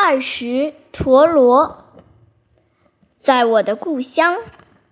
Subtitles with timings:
[0.00, 1.84] 二十陀螺，
[3.18, 4.36] 在我的故乡，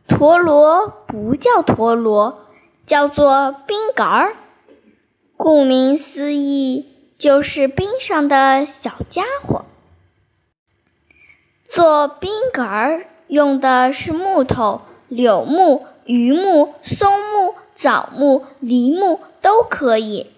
[0.09, 2.45] 陀螺不叫陀螺，
[2.89, 4.35] 叫做冰杆儿。
[5.37, 6.89] 顾名思义，
[7.19, 9.65] 就是冰上的小家伙。
[11.69, 20.33] 做冰杆儿用的是木头，柳木、榆木、松木、枣木、梨木都可以。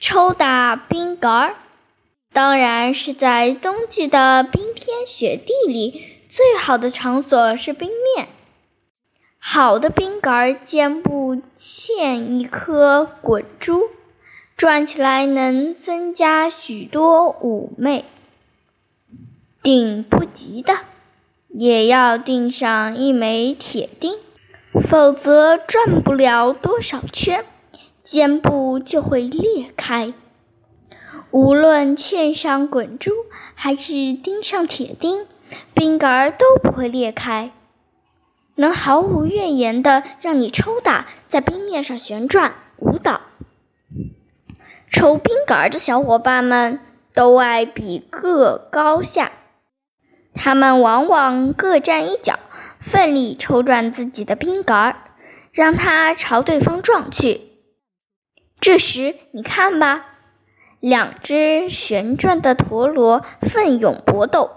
[0.00, 1.54] 抽打冰杆儿。
[2.38, 8.28] 当然是在冬季的冰天雪地里，最好的场所是冰面。
[9.40, 13.88] 好的冰杆肩部嵌一颗滚珠，
[14.56, 18.04] 转起来能增加许多妩媚。
[19.60, 20.74] 顶不及的，
[21.48, 24.14] 也要钉上一枚铁钉，
[24.80, 27.44] 否则转不了多少圈，
[28.04, 30.12] 肩部就会裂开。
[31.30, 33.12] 无论嵌上滚珠
[33.54, 35.26] 还是钉上铁钉，
[35.74, 37.52] 冰杆儿都不会裂开，
[38.54, 43.20] 能毫无怨言的让你抽打，在冰面上旋转舞蹈。
[44.90, 46.80] 抽冰杆儿的小伙伴们
[47.12, 49.32] 都爱比个高下，
[50.32, 52.38] 他们往往各站一角，
[52.80, 54.96] 奋力抽转自己的冰杆儿，
[55.52, 57.42] 让它朝对方撞去。
[58.60, 60.07] 这时，你看吧。
[60.80, 64.52] 两只旋转的陀螺奋勇搏斗，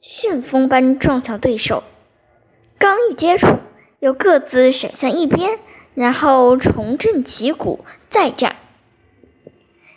[0.00, 1.82] 旋风般撞向对手。
[2.78, 3.58] 刚一接触，
[3.98, 5.58] 又各自闪向一边，
[5.94, 8.56] 然后重振旗鼓再战，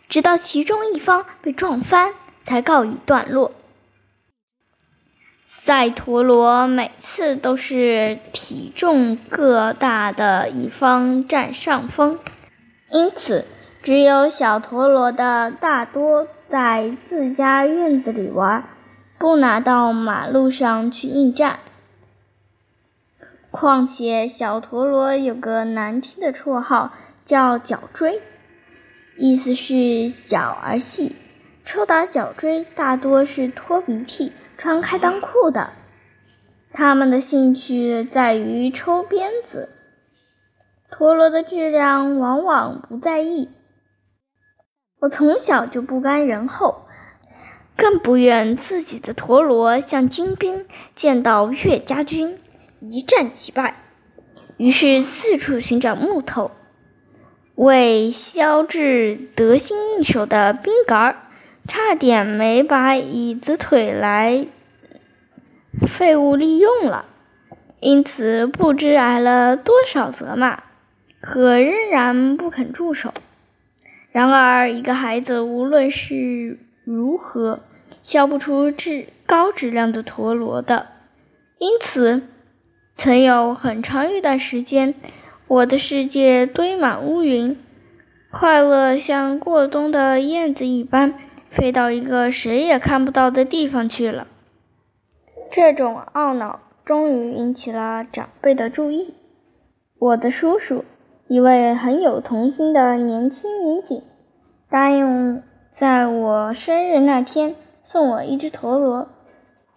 [0.10, 3.54] 直到其中一方被撞翻，才告一段落。
[5.48, 12.20] 赛陀螺每次都是体重各大的一方占上风，
[12.92, 13.45] 因此。
[13.82, 18.66] 只有小陀螺的大多在自家院子里玩，
[19.18, 21.60] 不拿到马路上去应战。
[23.52, 26.92] 况且小陀螺有个难听的绰号，
[27.26, 28.22] 叫脚锥，
[29.18, 31.16] 意思是小儿戏。
[31.64, 35.70] 抽打脚锥大多是拖鼻涕、穿开裆裤的。
[36.73, 39.70] 他们的兴趣在于抽鞭子，
[40.92, 43.50] 陀螺的质量往往不在意。
[44.99, 46.86] 我从小就不甘人后，
[47.77, 52.37] 更不愿自己的陀螺像精兵见到岳家军
[52.82, 53.76] 一战即败，
[54.58, 56.52] 于是四处寻找木头，
[57.55, 61.15] 为削制得心应手的冰杆儿，
[61.65, 64.48] 差点没把椅子腿来
[65.88, 67.05] 废物利用了，
[67.80, 70.64] 因此不知挨了多少责骂，
[71.21, 73.14] 可仍然不肯住手。
[74.11, 77.59] 然而，一个孩子无论是如何
[78.02, 80.87] 削不出质高质量的陀螺的。
[81.59, 82.23] 因此，
[82.95, 84.95] 曾有很长一段时间，
[85.47, 87.55] 我的世界堆满乌云，
[88.31, 91.14] 快乐像过冬的燕子一般，
[91.52, 94.27] 飞到一个谁也看不到的地方去了。
[95.52, 99.14] 这种懊恼终于引起了长辈的注意。
[99.99, 100.83] 我的叔叔。
[101.30, 104.02] 一位很有童心的年轻民警
[104.67, 109.08] 答应在我生日那天送我一只陀螺。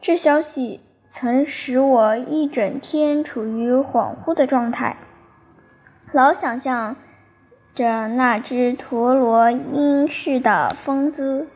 [0.01, 0.81] 这消息
[1.11, 4.97] 曾使我一整天处于恍惚的状态，
[6.11, 6.97] 老想象
[7.75, 11.49] 着那只陀螺应是的风姿。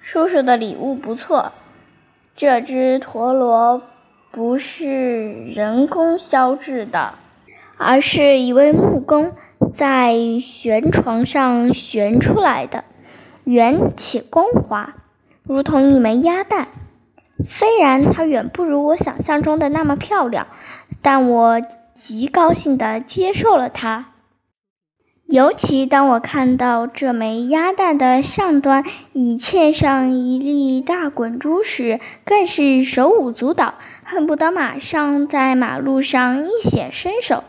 [0.00, 1.50] 叔叔的礼物不错，
[2.36, 3.82] 这只陀螺
[4.30, 7.14] 不是人工削制的。
[7.82, 9.32] 而是一位木工
[9.74, 12.84] 在悬床上悬出来的，
[13.44, 14.96] 圆且光滑，
[15.44, 16.68] 如同一枚鸭蛋。
[17.42, 20.48] 虽然它远不如我想象中的那么漂亮，
[21.00, 21.62] 但我
[21.94, 24.08] 极高兴地接受了它。
[25.24, 37.42] 尤其当我看到这枚鸭蛋的上端已嵌上一粒大滚珠时，更是手舞足蹈，恨不得马上在马路上一显身手。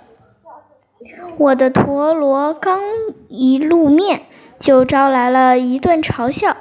[1.38, 2.80] 我的陀螺刚
[3.28, 4.22] 一露面，
[4.60, 6.58] 就招来了一顿嘲笑。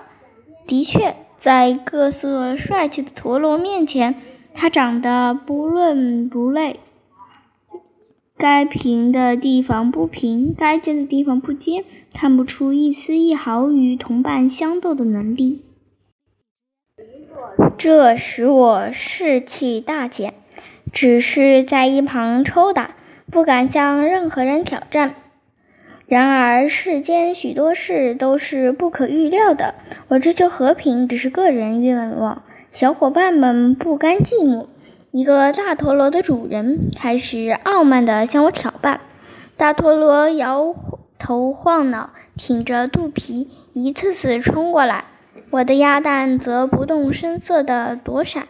[0.66, 4.14] 的确，在各色帅气的陀螺面前，
[4.54, 6.80] 它长得不伦不类，
[8.38, 11.84] 该平的地方不平，该尖的地方不尖，
[12.14, 15.62] 看不出一丝一毫与同伴相斗的能力。
[17.76, 20.34] 这使我士气大减，
[20.92, 22.94] 只是在一旁抽打。
[23.30, 25.14] 不敢向任何人挑战。
[26.06, 29.74] 然而世间许多事都是不可预料的，
[30.08, 32.42] 我追求和平只是个人愿望。
[32.72, 34.66] 小伙伴们不甘寂寞，
[35.12, 39.00] 一个大陀螺的主人开始傲慢地向我挑战。
[39.56, 40.74] 大陀螺摇
[41.18, 45.04] 头晃脑，挺着肚皮，一次次冲过来。
[45.50, 48.48] 我的鸭蛋则不动声色地躲闪，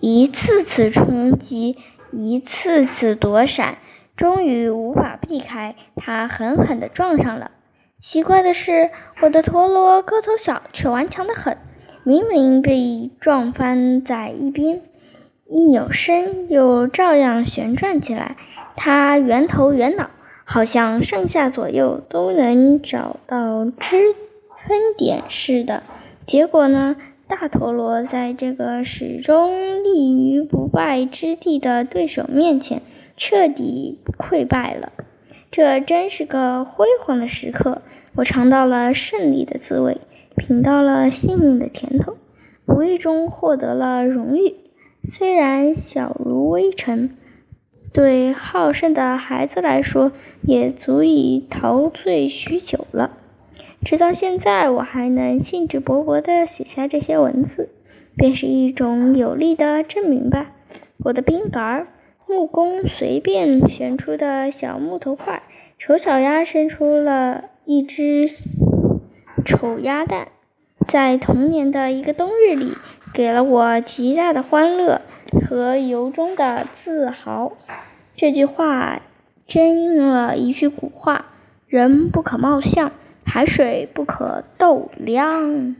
[0.00, 1.76] 一次次冲击，
[2.12, 3.78] 一次次躲闪，
[4.20, 7.52] 终于无法避开，它狠狠地撞上了。
[7.98, 8.90] 奇怪的是，
[9.22, 11.56] 我的陀螺个头小，却顽强得很。
[12.04, 14.82] 明明被撞翻在一边，
[15.46, 18.36] 一扭身又照样旋转起来。
[18.76, 20.10] 它圆头圆脑，
[20.44, 24.14] 好像上下左右都能找到支
[24.66, 25.82] 撑点似的。
[26.26, 26.94] 结果呢？
[27.26, 32.82] 大陀螺在这个始终立于不败之地的对手面前，
[33.20, 34.92] 彻底溃败了。
[35.50, 37.82] 这真是个辉煌的时刻，
[38.14, 39.98] 我尝到了胜利的滋味，
[40.36, 42.16] 品到了幸运的甜头，
[42.64, 44.54] 无意中获得了荣誉，
[45.02, 47.14] 虽然小如微尘，
[47.92, 53.18] 对好胜的孩子来说，也足以陶醉许久了。
[53.84, 57.68] 直到现在，我还能兴致勃勃地写下这些文字，
[58.16, 60.52] 便是一种有力的证明吧。
[61.04, 61.88] 我的冰杆儿，
[62.30, 65.42] 木工随便选出的小木头块，
[65.80, 68.28] 丑小鸭生出了一只
[69.44, 70.28] 丑鸭蛋，
[70.86, 72.74] 在童年的一个冬日里，
[73.12, 75.02] 给了我极大的欢乐
[75.44, 77.50] 和由衷的自豪。
[78.14, 79.02] 这句话
[79.48, 81.26] 真应了一句古话：
[81.66, 82.92] 人不可貌相。
[83.24, 85.74] 海水不可斗量。